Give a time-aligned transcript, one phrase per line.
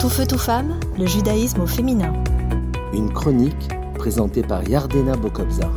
[0.00, 2.12] Tout feu, tout femme, le judaïsme au féminin.
[2.92, 5.72] Une chronique présentée par Yardena Bokobzar.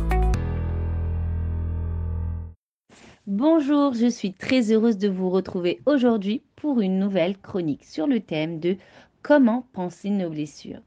[3.26, 8.20] Bonjour, je suis très heureuse de vous retrouver aujourd'hui pour une nouvelle chronique sur le
[8.20, 8.76] thème de
[9.22, 10.82] comment penser nos blessures.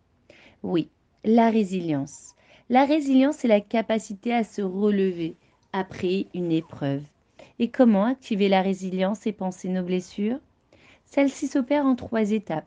[0.64, 0.90] Oui,
[1.26, 2.36] la résilience.
[2.70, 5.36] La résilience, c'est la capacité à se relever
[5.74, 7.04] après une épreuve.
[7.60, 10.40] Et comment activer la résilience et penser nos blessures?
[11.04, 12.66] Celle-ci s'opère en trois étapes.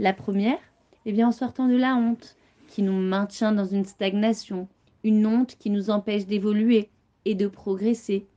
[0.00, 0.60] La première,
[1.06, 2.36] eh bien, en sortant de la honte,
[2.68, 4.68] qui nous maintient dans une stagnation,
[5.02, 6.88] une honte qui nous empêche d'évoluer
[7.24, 8.28] et de progresser.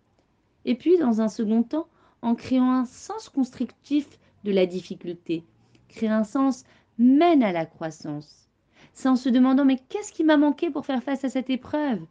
[0.65, 1.87] Et puis, dans un second temps,
[2.23, 4.07] en créant un sens constructif
[4.43, 5.43] de la difficulté.
[5.87, 6.63] Créer un sens
[6.97, 8.49] mène à la croissance.
[8.93, 12.01] C'est en se demandant mais qu'est-ce qui m'a manqué pour faire face à cette épreuve?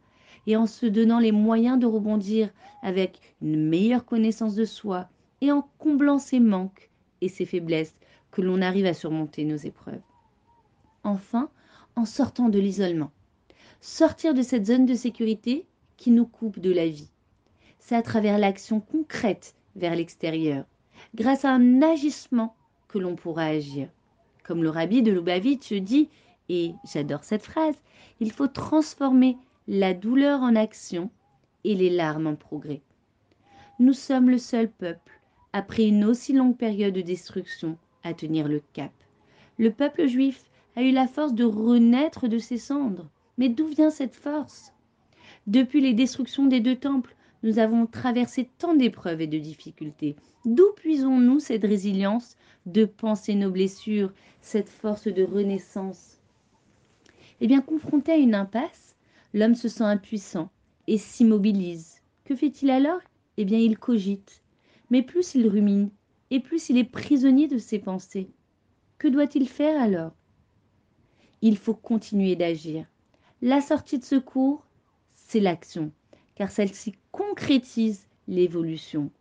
[0.47, 2.49] Et en se donnant les moyens de rebondir
[2.81, 5.09] avec une meilleure connaissance de soi
[5.41, 7.95] et en comblant ses manques et ses faiblesses
[8.31, 10.01] que l'on arrive à surmonter nos épreuves.
[11.03, 11.49] Enfin,
[11.95, 13.11] en sortant de l'isolement.
[13.81, 15.65] Sortir de cette zone de sécurité
[15.97, 17.09] qui nous coupe de la vie.
[17.79, 20.65] C'est à travers l'action concrète vers l'extérieur,
[21.15, 22.55] grâce à un agissement
[22.87, 23.89] que l'on pourra agir.
[24.43, 26.09] Comme le rabbi de Lubavitch dit,
[26.49, 27.75] et j'adore cette phrase,
[28.19, 31.09] il faut transformer la douleur en action
[31.63, 32.81] et les larmes en progrès.
[33.79, 35.21] Nous sommes le seul peuple,
[35.53, 38.91] après une aussi longue période de destruction, à tenir le cap.
[39.57, 40.43] Le peuple juif
[40.75, 43.09] a eu la force de renaître de ses cendres.
[43.37, 44.73] Mais d'où vient cette force?
[45.47, 50.15] Depuis les destructions des deux temples, nous avons traversé tant d'épreuves et de difficultés.
[50.45, 56.19] D'où puisons-nous cette résilience de penser nos blessures, cette force de renaissance?
[57.39, 58.95] Eh bien, confronté à une impasse,
[59.33, 60.49] l'homme se sent impuissant
[60.87, 62.01] et s'immobilise.
[62.25, 63.01] Que fait-il alors?
[63.37, 64.43] Eh bien, il cogite.
[64.91, 65.89] Mais plus il rumine,
[66.31, 68.31] et plus il est prisonnier de ses pensées.
[68.97, 70.13] Que doit-il faire alors?
[71.41, 72.85] Il faut continuer d'agir.
[73.41, 74.65] La sortie de secours,
[75.13, 75.91] c'est l'action,
[76.35, 79.11] car celle-ci concrétise l'évolution.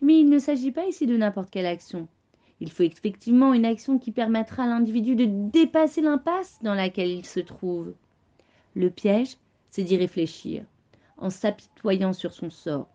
[0.00, 2.08] Mais il ne s'agit pas ici de n'importe quelle action.
[2.58, 7.26] Il faut effectivement une action qui permettra à l'individu de dépasser l'impasse dans laquelle il
[7.26, 7.94] se trouve.
[8.74, 9.36] Le piège,
[9.70, 10.64] c'est d'y réfléchir,
[11.18, 12.88] en s'apitoyant sur son sort.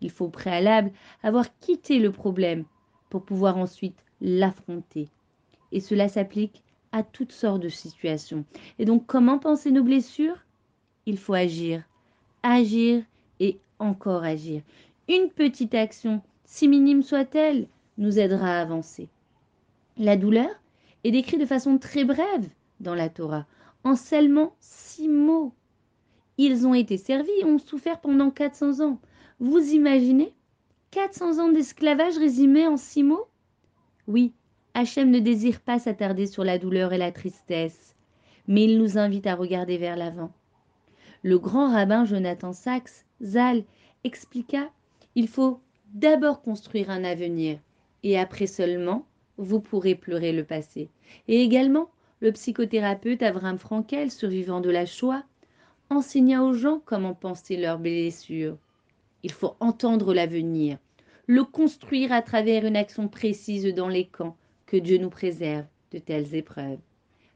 [0.00, 0.90] Il faut au préalable
[1.22, 2.64] avoir quitté le problème
[3.12, 5.10] pour pouvoir ensuite l'affronter.
[5.70, 6.62] Et cela s'applique
[6.92, 8.46] à toutes sortes de situations.
[8.78, 10.46] Et donc, comment penser nos blessures?
[11.04, 11.82] Il faut agir,
[12.42, 13.04] agir
[13.38, 14.62] et encore agir.
[15.10, 17.68] Une petite action, si minime soit-elle,
[17.98, 19.10] nous aidera à avancer.
[19.98, 20.48] La douleur
[21.04, 22.48] est décrite de façon très brève
[22.80, 23.44] dans la Torah,
[23.84, 25.52] en seulement six mots.
[26.38, 28.98] Ils ont été servis ont souffert pendant 400 ans.
[29.38, 30.32] Vous imaginez
[30.92, 33.26] 400 ans d'esclavage résumés en six mots?
[34.06, 34.34] Oui,
[34.74, 37.96] Hachem ne désire pas s'attarder sur la douleur et la tristesse,
[38.46, 40.30] mais il nous invite à regarder vers l'avant.
[41.22, 43.64] Le grand rabbin Jonathan Sachs, Zal,
[44.04, 44.68] expliqua
[45.14, 45.60] Il faut
[45.94, 47.58] d'abord construire un avenir,
[48.02, 49.06] et après seulement,
[49.38, 50.90] vous pourrez pleurer le passé.
[51.26, 51.88] Et également,
[52.20, 55.24] le psychothérapeute Avram Frankel, survivant de la Shoah,
[55.88, 58.58] enseigna aux gens comment penser leurs blessures.
[59.22, 60.78] Il faut entendre l'avenir,
[61.26, 65.98] le construire à travers une action précise dans les camps, que Dieu nous préserve de
[65.98, 66.80] telles épreuves.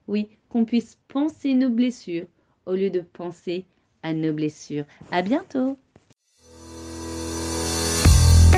[0.08, 2.26] Oui, qu'on puisse penser nos blessures
[2.64, 3.66] au lieu de penser
[4.02, 4.84] à nos blessures.
[5.10, 5.78] À bientôt.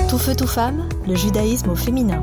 [0.08, 2.22] Tout feu, tout femme, le judaïsme au féminin.